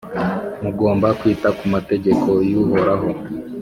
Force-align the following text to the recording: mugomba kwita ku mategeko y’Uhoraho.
mugomba 0.63 1.07
kwita 1.19 1.49
ku 1.57 1.63
mategeko 1.75 2.29
y’Uhoraho. 2.49 3.09